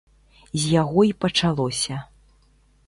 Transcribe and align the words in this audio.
З 0.61 0.71
яго 0.81 1.05
і 1.11 1.13
пачалося. 1.27 1.95